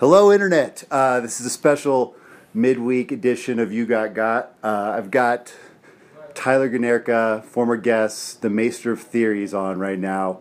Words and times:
Hello, 0.00 0.32
Internet. 0.32 0.84
Uh, 0.90 1.20
this 1.20 1.40
is 1.40 1.46
a 1.46 1.50
special 1.50 2.14
midweek 2.54 3.12
edition 3.12 3.58
of 3.58 3.70
You 3.70 3.84
Got 3.84 4.14
Got. 4.14 4.54
Uh, 4.62 4.94
I've 4.96 5.10
got 5.10 5.52
Tyler 6.32 6.70
Ganerka, 6.70 7.44
former 7.44 7.76
guest, 7.76 8.40
the 8.40 8.48
Maester 8.48 8.92
of 8.92 9.02
Theories, 9.02 9.52
on 9.52 9.78
right 9.78 9.98
now. 9.98 10.40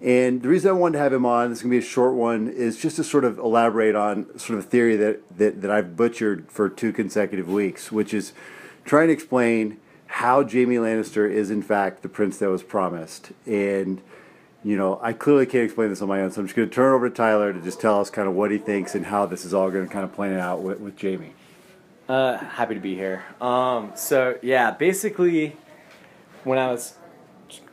And 0.00 0.42
the 0.42 0.48
reason 0.48 0.70
I 0.70 0.74
wanted 0.74 0.98
to 0.98 1.02
have 1.02 1.12
him 1.12 1.26
on, 1.26 1.48
this 1.48 1.58
is 1.58 1.62
going 1.64 1.72
to 1.72 1.80
be 1.80 1.84
a 1.84 1.88
short 1.88 2.14
one, 2.14 2.46
is 2.46 2.80
just 2.80 2.94
to 2.96 3.02
sort 3.02 3.24
of 3.24 3.36
elaborate 3.40 3.96
on 3.96 4.26
sort 4.38 4.60
of 4.60 4.66
a 4.66 4.68
theory 4.68 4.94
that, 4.98 5.38
that, 5.38 5.60
that 5.60 5.72
I've 5.72 5.96
butchered 5.96 6.48
for 6.48 6.68
two 6.68 6.92
consecutive 6.92 7.48
weeks, 7.48 7.90
which 7.90 8.14
is 8.14 8.32
trying 8.84 9.08
to 9.08 9.12
explain 9.12 9.80
how 10.06 10.44
Jaime 10.44 10.76
Lannister 10.76 11.28
is, 11.28 11.50
in 11.50 11.62
fact, 11.62 12.02
the 12.02 12.08
prince 12.08 12.38
that 12.38 12.48
was 12.48 12.62
promised. 12.62 13.32
And 13.44 14.02
you 14.62 14.76
know, 14.76 14.98
I 15.02 15.12
clearly 15.12 15.46
can't 15.46 15.64
explain 15.64 15.88
this 15.88 16.02
on 16.02 16.08
my 16.08 16.20
own, 16.20 16.30
so 16.30 16.40
I'm 16.40 16.46
just 16.46 16.56
going 16.56 16.68
to 16.68 16.74
turn 16.74 16.92
over 16.92 17.08
to 17.08 17.14
Tyler 17.14 17.52
to 17.52 17.60
just 17.60 17.80
tell 17.80 18.00
us 18.00 18.10
kind 18.10 18.28
of 18.28 18.34
what 18.34 18.50
he 18.50 18.58
thinks 18.58 18.94
and 18.94 19.06
how 19.06 19.26
this 19.26 19.44
is 19.44 19.54
all 19.54 19.70
going 19.70 19.86
to 19.86 19.92
kind 19.92 20.04
of 20.04 20.12
plan 20.12 20.38
out 20.38 20.60
with, 20.60 20.80
with 20.80 21.00
Jaime. 21.00 21.32
Uh, 22.08 22.36
happy 22.36 22.74
to 22.74 22.80
be 22.80 22.94
here. 22.94 23.24
Um, 23.40 23.92
so 23.94 24.38
yeah, 24.42 24.72
basically, 24.72 25.56
when 26.44 26.58
I 26.58 26.70
was 26.70 26.94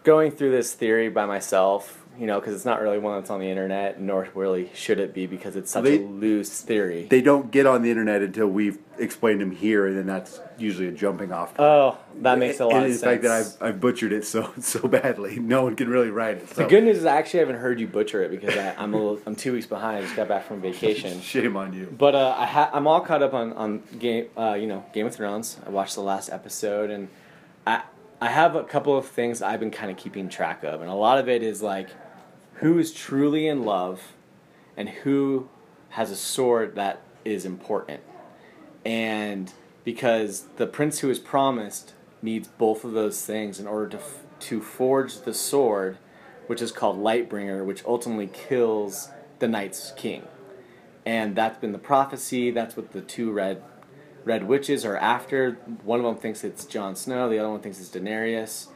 going 0.04 0.32
through 0.32 0.52
this 0.52 0.74
theory 0.74 1.10
by 1.10 1.26
myself, 1.26 2.06
you 2.20 2.26
know, 2.26 2.40
because 2.40 2.56
it's 2.56 2.66
not 2.66 2.82
really 2.82 2.98
one 2.98 3.20
that's 3.20 3.30
on 3.30 3.40
the 3.40 3.50
internet, 3.50 4.02
nor 4.02 4.28
really 4.34 4.72
should 4.74 5.00
it 5.00 5.14
be 5.14 5.28
because 5.28 5.56
it's 5.56 5.70
such 5.72 5.84
They- 5.84 5.98
a 5.98 6.02
loose 6.02 6.62
theory. 6.62 7.08
They 7.10 7.22
don't 7.22 7.52
get 7.52 7.66
on 7.66 7.82
the 7.84 7.90
internet 7.92 8.22
until 8.22 8.48
we've 8.48 8.80
explained 8.98 9.40
them 9.42 9.52
here, 9.52 9.86
and 9.86 9.96
then 9.96 10.08
that's 10.08 10.40
usually 10.58 10.88
a 10.88 10.92
jumping 10.92 11.32
off. 11.32 11.50
point. 11.56 11.60
oh, 11.70 11.98
that 12.22 12.40
makes 12.40 12.60
a 12.60 12.66
lot 12.66 12.78
and 12.78 12.86
of 12.88 12.92
the 13.00 13.06
fact 13.06 13.22
that 13.22 13.32
I've, 13.32 13.62
I've 13.62 13.80
butchered 13.80 14.12
it 14.12 14.26
so 14.26 14.52
so 14.60 14.88
badly, 14.88 15.38
no 15.38 15.64
one 15.64 15.76
can 15.76 15.88
really 15.90 16.10
write 16.10 16.38
it. 16.38 16.50
So. 16.50 16.64
the 16.64 16.68
good 16.68 16.84
news 16.84 16.98
is 16.98 17.06
I 17.06 17.18
actually 17.18 17.42
haven't 17.42 17.58
heard 17.58 17.80
you 17.80 17.88
butcher 17.88 18.24
it 18.24 18.32
because 18.32 18.58
I, 18.58 18.74
I'm 18.78 18.94
a 18.94 18.98
little, 18.98 19.20
I'm 19.28 19.36
two 19.36 19.54
weeks 19.54 19.68
behind. 19.68 19.98
I 19.98 20.02
just 20.02 20.16
got 20.16 20.28
back 20.28 20.46
from 20.48 20.60
vacation. 20.62 21.22
Shame 21.22 21.56
on 21.56 21.74
you. 21.74 21.94
But 21.96 22.16
uh, 22.16 22.36
I 22.38 22.46
ha- 22.46 22.72
I'm 22.74 22.88
all 22.88 23.02
caught 23.02 23.22
up 23.22 23.34
on 23.36 23.54
on 23.54 23.84
game, 24.00 24.26
uh, 24.36 24.54
you 24.60 24.66
know, 24.68 24.84
Game 24.94 25.06
of 25.06 25.14
Thrones. 25.16 25.58
I 25.66 25.70
watched 25.70 25.94
the 25.96 26.02
last 26.02 26.30
episode, 26.32 26.90
and 26.90 27.10
I 27.68 27.84
I 28.20 28.30
have 28.30 28.56
a 28.56 28.64
couple 28.64 28.98
of 28.98 29.06
things 29.08 29.44
I've 29.44 29.60
been 29.60 29.70
kind 29.70 29.92
of 29.92 29.98
keeping 29.98 30.28
track 30.28 30.64
of, 30.64 30.82
and 30.82 30.90
a 30.90 30.96
lot 30.96 31.20
of 31.20 31.30
it 31.30 31.44
is 31.44 31.62
like 31.62 31.90
who 32.58 32.78
is 32.80 32.92
truly 32.94 33.48
in 33.48 33.64
love, 33.64 34.14
and 34.76 34.90
who 34.90 35.50
has 35.90 36.12
a 36.12 36.16
sword 36.16 36.76
that 36.76 37.02
is 37.26 37.46
important, 37.46 38.02
and 38.86 39.52
because 39.84 40.44
the 40.58 40.68
prince 40.68 41.00
who 41.00 41.10
is 41.10 41.20
promised 41.20 41.94
needs 42.22 42.48
both 42.48 42.84
of 42.84 42.94
those 42.94 43.26
things 43.26 43.60
in 43.60 43.68
order 43.68 43.88
to 43.90 43.98
f- 43.98 44.24
to 44.40 44.62
forge 44.62 45.22
the 45.22 45.34
sword, 45.34 45.98
which 46.48 46.62
is 46.62 46.72
called 46.72 46.98
Lightbringer, 47.00 47.66
which 47.66 47.84
ultimately 47.86 48.28
kills 48.28 49.10
the 49.40 49.48
Night's 49.48 49.92
King 49.98 50.24
and 51.06 51.36
that's 51.38 51.58
been 51.60 51.72
the 51.72 51.78
prophecy. 51.78 52.52
That's 52.52 52.76
what 52.76 52.92
the 52.92 53.00
two 53.02 53.32
red 53.32 53.64
red 54.26 54.46
witches 54.46 54.84
are 54.84 54.98
after. 54.98 55.54
One 55.86 56.00
of 56.00 56.06
them 56.06 56.18
thinks 56.18 56.44
it's 56.44 56.66
Jon 56.66 56.96
Snow. 56.98 57.30
The 57.30 57.40
other 57.40 57.50
one 57.50 57.62
thinks 57.62 57.80
it's 57.80 57.90
Daenerys. 57.90 58.68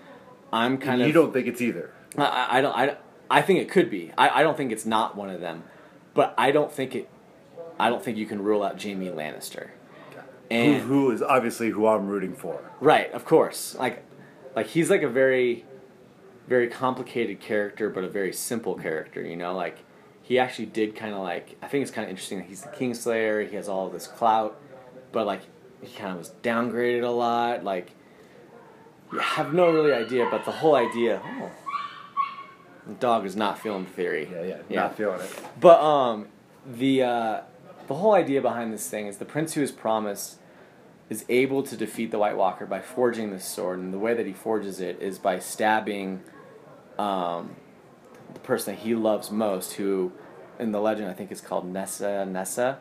I'm 0.53 0.77
kind 0.77 1.01
of. 1.01 1.07
You 1.07 1.13
don't 1.13 1.33
think 1.33 1.47
it's 1.47 1.59
either. 1.61 1.91
I, 2.17 2.23
I- 2.23 2.57
I 2.57 2.61
don't. 2.61 2.75
I, 2.75 2.97
I 3.31 3.41
think 3.41 3.59
it 3.59 3.69
could 3.69 3.89
be. 3.89 4.11
I, 4.17 4.41
I 4.41 4.43
don't 4.43 4.57
think 4.57 4.71
it's 4.71 4.85
not 4.85 5.15
one 5.15 5.29
of 5.29 5.39
them, 5.39 5.63
but 6.13 6.33
I 6.37 6.51
don't 6.51 6.71
think 6.71 6.95
it. 6.95 7.09
I 7.79 7.89
don't 7.89 8.03
think 8.03 8.17
you 8.17 8.25
can 8.25 8.43
rule 8.43 8.61
out 8.61 8.81
Jaime 8.81 9.07
Lannister. 9.07 9.69
Who, 10.11 10.19
And 10.51 10.81
who 10.83 11.11
is 11.11 11.21
obviously 11.21 11.69
who 11.69 11.87
I'm 11.87 12.07
rooting 12.07 12.35
for. 12.35 12.61
Right, 12.81 13.11
of 13.13 13.23
course. 13.23 13.75
Like, 13.75 14.03
like 14.55 14.67
he's 14.67 14.89
like 14.89 15.01
a 15.01 15.09
very, 15.09 15.65
very 16.47 16.67
complicated 16.67 17.39
character, 17.39 17.89
but 17.89 18.03
a 18.03 18.09
very 18.09 18.33
simple 18.33 18.75
character. 18.75 19.21
You 19.21 19.37
know, 19.37 19.55
like 19.55 19.77
he 20.21 20.37
actually 20.37 20.65
did 20.65 20.95
kind 20.95 21.13
of 21.13 21.21
like. 21.21 21.57
I 21.61 21.67
think 21.67 21.83
it's 21.83 21.91
kind 21.91 22.03
of 22.03 22.09
interesting 22.09 22.39
that 22.39 22.47
he's 22.47 22.61
the 22.61 22.69
Kingslayer. 22.69 23.49
He 23.49 23.55
has 23.55 23.69
all 23.69 23.87
of 23.87 23.93
this 23.93 24.07
clout, 24.07 24.59
but 25.13 25.25
like 25.25 25.41
he 25.81 25.95
kind 25.95 26.11
of 26.11 26.17
was 26.17 26.31
downgraded 26.43 27.03
a 27.03 27.09
lot. 27.09 27.63
Like, 27.63 27.91
you 29.11 29.19
have 29.19 29.53
no 29.53 29.71
really 29.71 29.93
idea, 29.93 30.27
but 30.29 30.45
the 30.45 30.51
whole 30.51 30.75
idea. 30.75 31.21
Oh, 31.23 31.51
the 32.87 32.93
dog 32.95 33.25
is 33.25 33.35
not 33.35 33.59
feeling 33.59 33.85
the 33.85 33.91
theory. 33.91 34.27
Yeah, 34.31 34.57
yeah, 34.69 34.75
not 34.75 34.95
feeling 34.95 35.21
it. 35.21 35.39
But 35.59 35.81
um, 35.81 36.27
the 36.65 37.03
uh, 37.03 37.41
the 37.87 37.95
whole 37.95 38.13
idea 38.13 38.41
behind 38.41 38.73
this 38.73 38.89
thing 38.89 39.07
is 39.07 39.17
the 39.17 39.25
prince 39.25 39.53
who 39.53 39.61
is 39.61 39.71
promised 39.71 40.37
is 41.09 41.25
able 41.27 41.61
to 41.61 41.75
defeat 41.75 42.09
the 42.09 42.17
White 42.17 42.37
Walker 42.37 42.65
by 42.65 42.79
forging 42.79 43.31
this 43.31 43.45
sword, 43.45 43.79
and 43.79 43.93
the 43.93 43.99
way 43.99 44.13
that 44.13 44.25
he 44.25 44.33
forges 44.33 44.79
it 44.79 45.01
is 45.01 45.19
by 45.19 45.39
stabbing 45.39 46.21
um, 46.97 47.55
the 48.33 48.39
person 48.39 48.75
that 48.75 48.81
he 48.81 48.95
loves 48.95 49.29
most, 49.29 49.73
who 49.73 50.13
in 50.57 50.71
the 50.71 50.79
legend 50.79 51.09
I 51.09 51.13
think 51.13 51.31
is 51.31 51.41
called 51.41 51.67
Nessa. 51.67 52.25
Nessa 52.25 52.79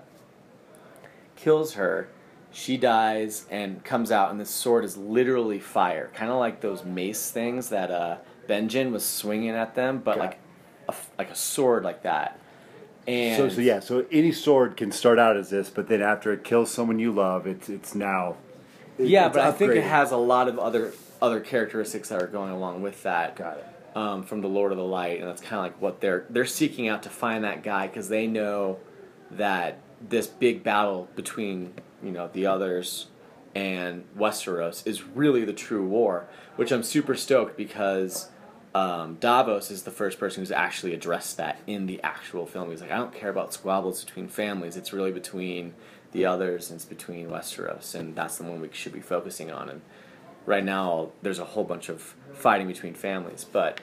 kills 1.35 1.75
her. 1.75 2.09
She 2.53 2.77
dies 2.77 3.47
and 3.51 3.85
comes 3.85 4.11
out, 4.11 4.31
and 4.31 4.41
this 4.41 4.51
sword 4.51 4.85
is 4.85 4.97
literally 4.97 5.59
fire, 5.61 6.11
kind 6.15 6.31
of 6.31 6.39
like 6.39 6.61
those 6.61 6.85
mace 6.85 7.31
things 7.31 7.69
that 7.69 7.91
uh, 7.91 8.19
Benjen 8.49 8.93
was 8.93 9.05
swinging 9.05 9.51
at 9.51 9.75
them, 9.75 9.99
but 10.05 10.19
like 10.19 10.39
a, 10.89 10.95
like 11.19 11.31
a 11.31 11.35
sword 11.35 11.85
like 11.85 12.03
that. 12.03 12.39
And 13.07 13.37
So, 13.37 13.49
so 13.49 13.61
yeah, 13.61 13.81
so 13.81 14.05
any 14.11 14.33
sword 14.33 14.77
can 14.77 14.93
start 14.93 15.19
out 15.19 15.37
as 15.37 15.51
this, 15.51 15.71
but 15.71 15.89
then 15.89 16.03
after 16.03 16.33
it 16.33 16.45
kills 16.45 16.71
someone 16.71 16.99
you 16.99 17.13
love, 17.13 17.47
it's 17.47 17.69
it's 17.69 17.95
now. 17.95 18.37
it- 18.99 19.07
Yeah, 19.09 19.27
it's 19.27 19.37
but 19.37 19.45
I 19.47 19.53
think 19.53 19.73
it 19.73 19.79
upgraded. 19.79 19.83
has 19.89 20.11
a 20.13 20.17
lot 20.17 20.49
of 20.49 20.59
other 20.59 20.93
other 21.23 21.41
characteristics 21.41 22.09
that 22.11 22.23
are 22.23 22.27
going 22.27 22.51
along 22.53 22.83
with 22.83 23.03
that. 23.03 23.37
Got 23.37 23.59
it. 23.59 23.67
Um, 23.97 24.23
from 24.23 24.41
the 24.41 24.49
Lord 24.49 24.71
of 24.71 24.79
the 24.79 24.85
Light, 24.85 25.19
and 25.21 25.29
that's 25.29 25.43
kind 25.43 25.57
of 25.59 25.63
like 25.65 25.81
what 25.83 26.01
they're 26.01 26.25
they're 26.31 26.45
seeking 26.47 26.87
out 26.89 27.03
to 27.05 27.09
find 27.09 27.43
that 27.45 27.63
guy 27.63 27.87
because 27.89 28.09
they 28.09 28.27
know 28.27 28.79
that 29.33 29.79
this 30.09 30.27
big 30.29 30.63
battle 30.63 31.09
between 31.17 31.75
you 32.03 32.11
know 32.13 32.29
the 32.33 32.47
others 32.47 33.07
and 33.55 34.05
Westeros 34.17 34.87
is 34.87 35.03
really 35.03 35.45
the 35.45 35.53
true 35.53 35.87
war, 35.87 36.27
which 36.57 36.71
I'm 36.71 36.83
super 36.83 37.15
stoked 37.15 37.57
because 37.57 38.29
um, 38.75 39.17
Davos 39.17 39.71
is 39.71 39.83
the 39.83 39.91
first 39.91 40.21
person 40.21 40.43
who's 40.43 40.53
actually 40.53 40.95
addressed 40.95 41.37
that 41.39 41.59
in 41.67 41.87
the 41.87 42.01
actual 42.03 42.47
film. 42.47 42.71
He's 42.71 42.81
like, 42.81 42.93
I 42.93 42.97
don't 42.97 43.13
care 43.13 43.31
about 43.31 43.53
squabbles 43.53 44.05
between 44.05 44.29
families. 44.29 44.77
It's 44.77 44.93
really 44.93 45.13
between 45.13 45.75
the 46.13 46.25
others 46.25 46.71
and 46.71 46.77
it's 46.77 46.85
between 46.85 47.29
Westeros, 47.29 47.95
and 47.95 48.15
that's 48.15 48.39
the 48.39 48.45
one 48.45 48.61
we 48.61 48.69
should 48.73 48.93
be 48.93 49.01
focusing 49.01 49.51
on. 49.51 49.69
And 49.69 49.81
right 50.47 50.65
now, 50.65 51.11
there's 51.23 51.39
a 51.39 51.45
whole 51.45 51.65
bunch 51.65 51.89
of 51.89 52.15
fighting 52.33 52.67
between 52.67 52.95
families, 52.95 53.45
but 53.45 53.81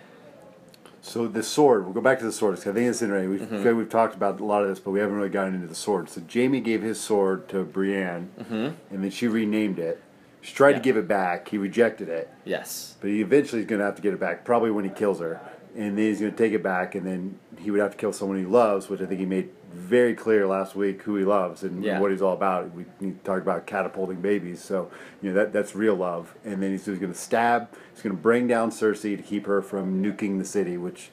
So 1.02 1.28
the 1.28 1.44
sword, 1.44 1.86
we'll 1.86 1.94
go 1.94 2.02
back 2.02 2.20
to 2.20 2.26
the 2.26 2.32
sword. 2.32 2.56
Cause 2.56 2.68
I 2.68 2.74
think 2.74 2.90
it's 2.90 3.02
interesting. 3.02 3.30
We've, 3.30 3.42
Mm-hmm. 3.42 3.78
we've 3.78 3.90
talked 3.90 4.16
about 4.16 4.40
a 4.40 4.46
lot 4.46 4.64
of 4.64 4.70
this, 4.70 4.80
but 4.80 4.92
we 4.92 5.00
haven't 5.00 5.16
really 5.16 5.30
gotten 5.30 5.56
into 5.56 5.68
the 5.68 5.76
sword. 5.76 6.10
So 6.10 6.22
Jaime 6.34 6.60
gave 6.60 6.82
his 6.82 7.00
sword 7.00 7.48
to 7.50 7.64
Brienne, 7.64 8.30
and 8.50 9.04
then 9.04 9.10
she 9.10 9.28
renamed 9.28 9.80
it. 9.80 10.02
She 10.42 10.54
tried 10.54 10.70
Mm-hmm. 10.70 10.74
Yeah. 10.76 10.80
to 10.80 10.84
give 10.84 10.98
it 10.98 11.08
back. 11.08 11.50
He 11.50 11.58
rejected 11.58 12.10
it, 12.10 12.30
yes, 12.46 12.96
but 13.02 13.10
he 13.10 13.22
eventually 13.22 13.62
is 13.62 13.68
going 13.68 13.80
to 13.80 13.86
have 13.86 13.96
to 13.96 14.02
get 14.02 14.14
it 14.14 14.20
back, 14.20 14.44
probably 14.46 14.72
when 14.72 14.84
he 14.86 14.92
kills 14.92 15.20
her. 15.20 15.40
And 15.78 15.98
then 15.98 16.06
he's 16.06 16.20
going 16.20 16.32
to 16.32 16.38
take 16.38 16.54
it 16.54 16.64
back, 16.64 16.96
and 16.96 17.06
then 17.06 17.38
he 17.60 17.70
would 17.70 17.80
have 17.80 17.92
to 17.92 17.98
kill 17.98 18.12
someone 18.12 18.38
he 18.40 18.46
loves, 18.46 18.90
which 18.90 19.00
I 19.00 19.06
think 19.06 19.20
he 19.20 19.28
made 19.28 19.50
very 19.72 20.16
clear 20.16 20.48
last 20.48 20.76
week 20.76 21.04
who 21.04 21.16
he 21.18 21.24
loves 21.24 21.62
and 21.62 21.84
Yeah. 21.84 22.00
what 22.00 22.10
he's 22.10 22.22
all 22.22 22.34
about. 22.34 22.74
We, 22.74 22.86
we 23.00 23.12
talked 23.24 23.44
about 23.44 23.68
catapulting 23.68 24.20
babies, 24.22 24.64
so 24.64 24.90
you 25.22 25.30
know 25.30 25.36
that 25.36 25.54
that's 25.54 25.76
real 25.76 25.94
love. 25.96 26.34
And 26.44 26.64
then 26.64 26.72
he's, 26.72 26.86
he's 26.86 26.98
going 26.98 27.14
to 27.14 27.18
stab. 27.18 27.70
He's 27.94 28.02
going 28.02 28.16
to 28.16 28.22
bring 28.22 28.48
down 28.48 28.72
Cersei 28.72 29.16
to 29.16 29.22
keep 29.22 29.46
her 29.46 29.62
from 29.62 30.02
nuking 30.04 30.40
the 30.40 30.46
city, 30.46 30.78
which 30.78 31.12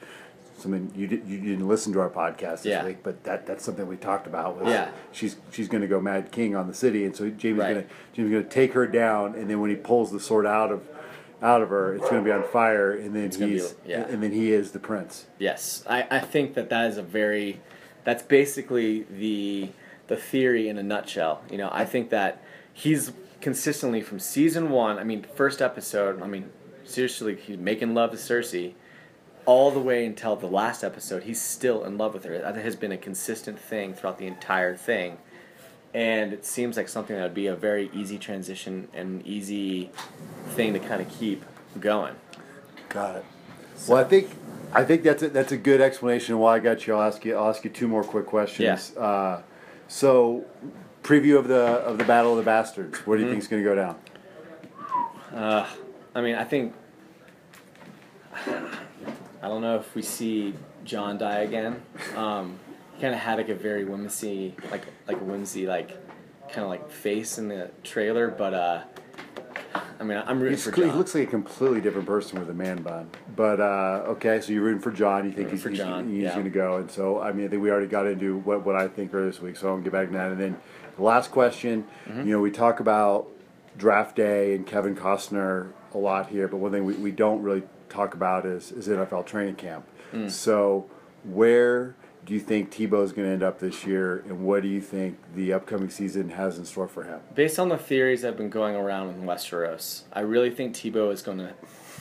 something 0.57 0.91
you 0.95 1.05
did, 1.05 1.27
you 1.27 1.39
didn't 1.41 1.67
listen 1.67 1.93
to 1.93 1.99
our 1.99 2.09
podcast 2.09 2.63
this 2.63 2.67
Yeah. 2.67 2.85
week, 2.85 3.03
but 3.03 3.23
that 3.25 3.45
that's 3.45 3.63
something 3.63 3.85
we 3.87 3.97
talked 3.97 4.25
about. 4.25 4.59
Yeah. 4.65 4.89
she's 5.11 5.35
she's 5.51 5.67
going 5.67 5.81
to 5.81 5.87
go 5.87 6.01
mad 6.01 6.31
king 6.31 6.55
on 6.55 6.67
the 6.67 6.73
city, 6.73 7.05
and 7.05 7.15
so 7.15 7.25
Jaime's 7.25 7.59
Right. 7.59 7.73
going 7.73 7.83
to 7.83 7.89
Jaime's 8.15 8.31
going 8.31 8.43
to 8.43 8.49
take 8.49 8.73
her 8.73 8.87
down, 8.87 9.35
and 9.35 9.47
then 9.47 9.59
when 9.61 9.69
he 9.69 9.75
pulls 9.75 10.11
the 10.11 10.19
sword 10.19 10.47
out 10.47 10.71
of 10.71 10.87
out 11.45 11.61
of 11.61 11.69
her, 11.69 11.93
it's 11.93 12.09
going 12.09 12.23
to 12.23 12.25
be 12.25 12.31
on 12.31 12.43
fire, 12.43 12.91
and 12.91 13.15
then 13.15 13.29
gonna 13.29 13.45
be- 13.45 13.53
he's 13.53 13.75
yeah. 13.85 14.07
and 14.07 14.21
then 14.23 14.31
he 14.31 14.51
is 14.51 14.71
the 14.71 14.79
prince. 14.79 15.27
yes, 15.37 15.83
I, 15.87 16.07
I 16.09 16.19
think 16.19 16.55
that 16.55 16.69
that 16.69 16.89
is 16.89 16.97
a 16.97 17.03
very 17.03 17.61
that's 18.03 18.23
basically 18.23 19.03
the 19.03 19.69
the 20.07 20.15
theory 20.15 20.67
in 20.69 20.77
a 20.77 20.83
nutshell. 20.83 21.41
You 21.51 21.57
know, 21.57 21.69
I 21.71 21.85
think 21.85 22.09
that 22.09 22.41
he's 22.73 23.11
consistently 23.41 24.01
from 24.01 24.19
season 24.19 24.69
one. 24.69 24.97
I 24.97 25.03
mean, 25.03 25.25
first 25.35 25.61
episode. 25.61 26.21
I 26.21 26.27
mean, 26.27 26.49
seriously, 26.83 27.35
he's 27.35 27.57
making 27.57 27.93
love 27.93 28.11
to 28.11 28.17
Cersei. 28.17 28.73
All 29.45 29.69
the 29.69 29.79
way 29.79 30.07
until 30.07 30.35
the 30.35 30.47
last 30.47 30.83
episode, 30.83 31.21
he's 31.23 31.39
still 31.39 31.83
in 31.83 31.99
love 31.99 32.15
with 32.15 32.23
her. 32.23 32.39
That 32.39 32.55
has 32.55 32.75
been 32.75 32.91
a 32.91 32.97
consistent 32.97 33.59
thing 33.59 33.93
throughout 33.93 34.17
the 34.17 34.25
entire 34.25 34.75
thing. 34.75 35.19
And 35.95 36.33
it 36.33 36.45
seems 36.45 36.75
like 36.75 36.89
something 36.89 37.15
that 37.15 37.23
would 37.23 37.33
be 37.33 37.47
a 37.47 37.55
very 37.55 37.89
easy 37.93 38.17
transition 38.17 38.89
and 38.93 39.25
easy 39.25 39.91
thing 40.49 40.73
to 40.73 40.79
kind 40.79 41.01
of 41.01 41.07
keep 41.09 41.45
going. 41.79 42.15
Got 42.89 43.15
it. 43.15 43.25
Well, 43.87 43.97
I 43.97 44.03
think 44.03 44.29
I 44.73 44.83
think 44.83 45.03
that's 45.03 45.23
a, 45.23 45.29
that's 45.29 45.53
a 45.53 45.57
good 45.57 45.79
explanation 45.79 46.33
of 46.33 46.41
why 46.41 46.55
I 46.57 46.59
got 46.59 46.85
you. 46.85 46.95
I'll 46.95 47.01
ask 47.07 47.23
you. 47.23 47.37
I'll 47.37 47.47
ask 47.49 47.63
you 47.63 47.69
two 47.69 47.87
more 47.87 48.03
quick 48.03 48.25
questions. 48.25 48.91
Yeah. 48.93 49.01
Uh, 49.01 49.41
so, 49.87 50.43
preview 51.01 51.37
of 51.37 51.47
the 51.47 51.61
of 51.61 51.97
the 51.97 52.03
Battle 52.03 52.31
of 52.31 52.37
the 52.39 52.43
Bastards. 52.43 52.97
What 53.07 53.15
do 53.15 53.21
Mm-hmm. 53.21 53.27
you 53.27 53.31
think 53.31 53.43
is 53.43 53.47
going 53.47 53.63
to 53.63 53.69
go 53.69 53.75
down? 53.75 53.95
Uh, 55.33 55.65
I 56.13 56.19
mean, 56.21 56.35
I 56.35 56.43
think 56.43 56.73
I 58.33 59.47
don't 59.47 59.61
know 59.61 59.77
if 59.77 59.95
we 59.95 60.01
see 60.01 60.55
Jon 60.83 61.17
die 61.17 61.39
again. 61.39 61.81
Um, 62.17 62.59
kind 63.01 63.13
of 63.13 63.19
had 63.19 63.37
like 63.37 63.49
a 63.49 63.55
very 63.55 63.85
whimsy, 63.85 64.55
like 64.71 64.83
like 65.07 65.17
a 65.17 65.23
whimsy, 65.23 65.67
like 65.67 65.89
kind 66.49 66.63
of 66.63 66.69
like 66.69 66.89
face 66.89 67.37
in 67.37 67.47
the 67.47 67.71
trailer. 67.83 68.29
But 68.29 68.53
uh, 68.53 68.81
I 69.99 70.03
mean, 70.03 70.21
I'm 70.25 70.39
rooting 70.39 70.57
He's, 70.57 70.65
for 70.65 70.71
he 70.71 70.81
Jon. 70.83 70.97
looks 70.97 71.15
like 71.15 71.27
a 71.27 71.31
completely 71.31 71.81
different 71.81 72.07
person 72.07 72.39
with 72.39 72.49
a 72.49 72.53
man 72.53 72.81
bun. 72.81 73.09
But 73.35 73.59
uh, 73.59 74.03
okay, 74.07 74.41
so 74.41 74.51
you're 74.51 74.63
rooting 74.63 74.81
for 74.81 74.91
Jon. 74.91 75.25
You 75.25 75.31
think 75.31 75.51
he's, 75.51 75.63
for 75.63 75.69
he's, 75.69 75.79
Jon, 75.79 76.09
he's 76.09 76.23
yeah. 76.23 76.33
going 76.33 76.45
to 76.45 76.49
go. 76.49 76.77
And 76.77 76.89
so, 76.91 77.19
I 77.21 77.31
mean, 77.31 77.45
I 77.45 77.49
think 77.49 77.61
we 77.61 77.71
already 77.71 77.87
got 77.87 78.05
into 78.07 78.37
what, 78.37 78.65
what 78.65 78.75
I 78.75 78.87
think 78.87 79.13
earlier 79.13 79.31
this 79.31 79.41
week. 79.41 79.55
So 79.57 79.69
I'll 79.69 79.79
get 79.79 79.93
back 79.93 80.07
to 80.07 80.13
that. 80.13 80.31
And 80.31 80.39
then 80.39 80.57
the 80.97 81.03
last 81.03 81.31
question 81.31 81.85
Mm-hmm. 82.07 82.27
you 82.27 82.33
know, 82.33 82.39
we 82.39 82.51
talk 82.51 82.79
about 82.79 83.27
draft 83.77 84.15
day 84.15 84.55
and 84.55 84.65
Kevin 84.65 84.95
Costner 84.95 85.71
a 85.93 85.97
lot 85.97 86.27
here, 86.29 86.47
but 86.47 86.57
one 86.57 86.71
thing 86.71 86.85
we, 86.85 86.93
we 86.93 87.11
don't 87.11 87.41
really 87.41 87.63
talk 87.89 88.13
about 88.13 88.45
is, 88.45 88.71
is 88.71 88.87
NFL 88.87 89.25
training 89.25 89.55
camp. 89.55 89.85
Mm. 90.13 90.29
So, 90.29 90.89
where 91.23 91.95
do 92.25 92.33
you 92.33 92.39
think 92.39 92.71
Tebow 92.71 93.03
is 93.03 93.11
going 93.11 93.27
to 93.27 93.33
end 93.33 93.43
up 93.43 93.59
this 93.59 93.85
year, 93.85 94.23
and 94.27 94.43
what 94.43 94.63
do 94.63 94.67
you 94.67 94.81
think 94.81 95.17
the 95.35 95.53
upcoming 95.53 95.91
season 95.91 96.29
has 96.29 96.57
in 96.57 96.65
store 96.65 96.87
for 96.87 97.03
him? 97.03 97.19
Based 97.35 97.59
on 97.59 97.69
the 97.69 97.77
theories 97.77 98.21
that 98.21 98.29
have 98.29 98.37
been 98.37 98.49
going 98.49 98.75
around 98.75 99.09
in 99.09 99.23
Westeros, 99.23 100.03
I 100.11 100.21
really 100.21 100.49
think 100.49 100.75
Tebow 100.75 101.13
is 101.13 101.21
going 101.21 101.37
to 101.37 101.53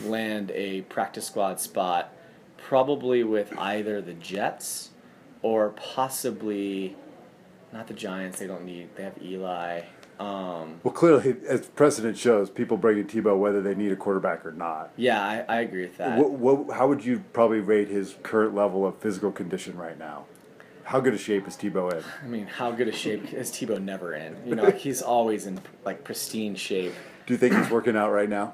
land 0.03 0.51
a 0.53 0.81
practice 0.83 1.27
squad 1.27 1.61
spot, 1.61 2.11
probably 2.57 3.23
with 3.23 3.57
either 3.59 4.01
the 4.01 4.15
Jets 4.15 4.91
or 5.43 5.71
possibly 5.71 6.97
not 7.73 7.87
the 7.87 7.95
Giants. 7.95 8.39
They 8.39 8.47
don't 8.47 8.65
need. 8.65 8.97
They 8.97 9.03
have 9.03 9.21
Eli. 9.23 9.83
Um, 10.19 10.54
Well, 10.85 10.93
clearly, 10.93 11.35
as 11.49 11.67
precedent 11.69 12.19
shows, 12.19 12.51
people 12.51 12.77
bring 12.77 12.99
in 12.99 13.07
Tebow 13.07 13.39
whether 13.39 13.63
they 13.63 13.75
need 13.75 13.91
a 13.91 13.97
quarterback 13.97 14.45
or 14.45 14.53
not. 14.53 14.93
yeah, 14.97 15.21
I, 15.49 15.57
I 15.57 15.61
agree 15.63 15.81
with 15.81 15.97
that. 15.97 16.19
What, 16.19 16.33
what, 16.33 16.77
how 16.77 16.87
would 16.89 17.03
you 17.03 17.25
probably 17.33 17.61
rate 17.61 17.89
his 17.89 18.17
current 18.23 18.55
level 18.55 18.87
of 18.87 18.99
physical 18.99 19.33
condition 19.33 19.79
right 19.79 19.99
now? 19.99 20.27
How 20.85 21.01
good 21.01 21.15
a 21.15 21.19
shape 21.19 21.49
is 21.49 21.57
Tebow 21.57 21.91
in? 21.91 22.05
I 22.23 22.27
mean, 22.27 22.47
how 22.47 22.71
good 22.71 22.89
a 22.89 22.93
shape 22.93 23.33
is 23.33 23.51
Tebow 23.51 23.83
never 23.83 24.13
in? 24.15 24.37
You 24.45 24.55
know, 24.55 24.65
like, 24.65 24.77
he's 24.77 25.01
always 25.01 25.47
in 25.47 25.59
like 25.87 26.05
pristine 26.05 26.55
shape. 26.55 26.93
Do 27.25 27.33
you 27.33 27.39
think 27.39 27.57
he's 27.57 27.71
working 27.71 27.97
out 27.97 28.11
right 28.13 28.29
now? 28.29 28.53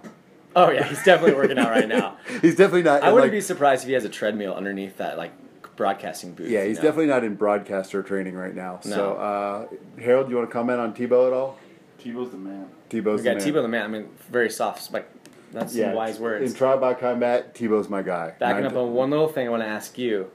Oh 0.54 0.70
yeah, 0.70 0.84
he's 0.84 1.02
definitely 1.02 1.34
working 1.34 1.58
out 1.58 1.70
right 1.70 1.86
now. 1.86 2.16
He's 2.40 2.56
definitely 2.56 2.82
not. 2.82 3.04
I 3.04 3.12
wouldn't 3.12 3.26
like, 3.26 3.30
be 3.30 3.40
surprised 3.40 3.84
if 3.84 3.86
he 3.86 3.92
has 3.94 4.04
a 4.04 4.08
treadmill 4.08 4.52
underneath 4.52 4.96
that 4.96 5.16
like 5.16 5.32
broadcasting 5.76 6.32
booth. 6.32 6.50
Yeah, 6.50 6.64
he's 6.64 6.76
definitely 6.76 7.06
not 7.06 7.22
in 7.22 7.36
broadcaster 7.36 8.02
training 8.02 8.34
right 8.34 8.54
now. 8.54 8.80
So, 8.82 8.90
No. 8.90 9.12
uh, 9.14 9.66
Harold, 10.00 10.28
you 10.28 10.36
want 10.36 10.48
to 10.48 10.52
comment 10.52 10.80
on 10.80 10.92
Tebow 10.92 11.28
at 11.28 11.32
all? 11.32 11.56
Tebow's 12.02 12.30
the 12.30 12.38
man. 12.38 12.68
Tebow's 12.88 13.20
We 13.20 13.24
got 13.24 13.38
the 13.38 13.44
man. 13.46 13.54
Tebow 13.54 13.62
the 13.62 13.68
man. 13.68 13.84
I 13.84 13.88
mean, 13.88 14.08
very 14.30 14.50
soft. 14.50 14.92
Like 14.92 15.08
that's 15.52 15.76
some 15.76 15.92
wise 15.92 16.18
words. 16.18 16.50
In 16.50 16.56
trial 16.56 16.78
by 16.78 16.94
combat, 16.94 17.54
Tebow's 17.54 17.88
my 17.88 18.02
guy. 18.02 18.34
Backing 18.38 18.62
Nine 18.62 18.72
up 18.72 18.76
on 18.78 18.92
one 18.92 19.10
little 19.10 19.28
thing, 19.28 19.46
I 19.46 19.50
want 19.50 19.62
to 19.62 19.68
ask 19.68 19.98
you. 19.98 20.30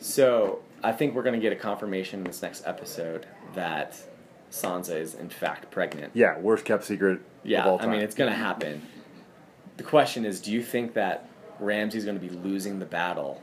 So 0.00 0.60
I 0.82 0.92
think 0.92 1.14
we're 1.14 1.22
going 1.22 1.34
to 1.34 1.40
get 1.40 1.52
a 1.52 1.56
confirmation 1.56 2.20
in 2.20 2.24
this 2.24 2.42
next 2.42 2.66
episode 2.66 3.26
that 3.54 4.00
Sansa 4.50 4.96
is 5.00 5.14
in 5.14 5.28
fact 5.28 5.70
pregnant. 5.70 6.12
Yeah, 6.14 6.38
worst 6.38 6.64
kept 6.64 6.84
secret 6.84 7.20
Yeah, 7.42 7.62
of 7.62 7.66
all 7.66 7.78
I 7.80 7.90
mean 7.90 8.00
it's 8.00 8.14
going 8.14 8.30
to 8.30 8.36
happen. 8.36 8.82
The 9.76 9.82
question 9.82 10.24
is, 10.24 10.40
do 10.40 10.52
you 10.52 10.62
think 10.62 10.94
that 10.94 11.28
Ramsay's 11.60 12.04
going 12.04 12.18
to 12.18 12.26
be 12.26 12.30
losing 12.30 12.78
the 12.78 12.86
battle, 12.86 13.42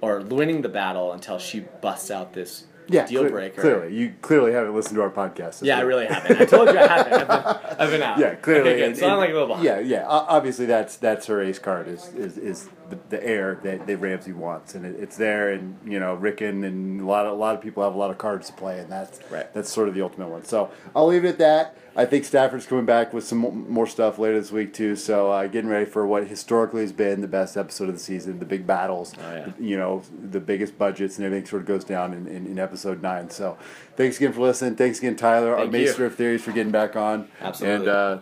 or 0.00 0.20
winning 0.20 0.62
the 0.62 0.68
battle 0.68 1.12
until 1.12 1.38
she 1.38 1.60
busts 1.60 2.10
out 2.10 2.32
this 2.32 2.64
yeah, 2.88 3.06
deal 3.06 3.28
breaker? 3.28 3.60
Clearly, 3.60 3.94
you 3.96 4.14
clearly 4.22 4.52
haven't 4.52 4.74
listened 4.74 4.96
to 4.96 5.02
our 5.02 5.10
podcast. 5.10 5.60
Yeah, 5.62 5.78
I 5.78 5.82
really 5.82 6.06
haven't. 6.06 6.40
I 6.40 6.44
told 6.44 6.68
you 6.68 6.78
I 6.78 6.86
haven't. 6.86 7.12
I've 7.12 7.28
been, 7.28 7.78
I've 7.80 7.90
been 7.90 8.02
out. 8.08 8.18
Yeah, 8.18 8.34
clearly. 8.36 8.70
Okay, 8.70 8.78
good. 8.92 9.02
and- 9.02 9.12
I'm 9.12 9.18
like 9.18 9.30
a 9.30 9.32
little 9.32 9.48
behind. 9.48 9.64
Yeah, 9.64 9.78
yeah. 9.80 10.04
Obviously, 10.06 10.66
that's 10.66 10.96
that's 10.96 11.26
her 11.26 11.40
ace 11.40 11.58
card 11.58 11.88
is 11.88 12.08
is, 12.14 12.38
is 12.38 12.68
the, 12.92 13.16
the 13.16 13.26
heir 13.26 13.58
that, 13.62 13.86
that 13.86 13.96
Ramsay 13.96 14.32
wants, 14.32 14.74
and 14.74 14.86
it, 14.86 14.96
it's 15.00 15.16
there. 15.16 15.50
And 15.50 15.76
you 15.84 15.98
know, 15.98 16.14
Rickon 16.14 16.64
and 16.64 17.00
a 17.00 17.04
lot 17.04 17.26
of 17.26 17.32
a 17.32 17.34
lot 17.36 17.54
of 17.54 17.60
people 17.60 17.82
have 17.82 17.94
a 17.94 17.98
lot 17.98 18.10
of 18.10 18.18
cards 18.18 18.46
to 18.48 18.52
play, 18.52 18.78
and 18.78 18.90
that's 18.90 19.20
Right. 19.30 19.52
that's 19.54 19.70
sort 19.72 19.88
of 19.88 19.94
the 19.94 20.02
ultimate 20.02 20.28
one. 20.28 20.44
So 20.44 20.70
I'll 20.94 21.06
leave 21.06 21.24
it 21.24 21.28
at 21.30 21.38
that. 21.38 21.76
I 21.94 22.06
think 22.06 22.24
Stafford's 22.24 22.64
coming 22.64 22.86
back 22.86 23.12
with 23.12 23.22
some 23.24 23.66
more 23.70 23.86
stuff 23.86 24.18
later 24.18 24.40
this 24.40 24.50
week 24.50 24.72
too. 24.72 24.96
So 24.96 25.30
uh, 25.30 25.46
getting 25.46 25.68
ready 25.68 25.84
for 25.84 26.06
what 26.06 26.26
historically 26.26 26.80
has 26.80 26.92
been 26.92 27.20
the 27.20 27.28
best 27.28 27.54
episode 27.54 27.90
of 27.90 27.94
the 27.94 28.00
season, 28.00 28.38
the 28.38 28.46
big 28.46 28.66
battles. 28.66 29.12
Oh, 29.18 29.34
yeah. 29.34 29.48
You 29.60 29.76
know, 29.76 30.02
the 30.30 30.40
biggest 30.40 30.78
budgets 30.78 31.18
and 31.18 31.26
everything 31.26 31.46
sort 31.46 31.60
of 31.60 31.68
goes 31.68 31.84
down 31.84 32.14
in, 32.14 32.26
in, 32.26 32.46
in 32.46 32.58
episode 32.58 33.02
nine. 33.02 33.28
So 33.28 33.58
thanks 33.96 34.16
again 34.16 34.32
for 34.32 34.40
listening. 34.40 34.76
Thanks 34.76 35.00
again, 35.00 35.16
Tyler, 35.16 35.50
our 35.52 35.58
Thank 35.64 35.74
you. 35.74 35.80
maester 35.80 36.06
of 36.06 36.14
theories, 36.14 36.42
for 36.42 36.52
getting 36.52 36.72
back 36.72 36.96
on. 36.96 37.28
Absolutely. 37.42 37.80
And 37.80 37.88
uh, 37.88 38.18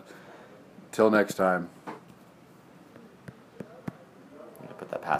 till 0.91 1.09
next 1.09 1.35
time. 1.35 1.69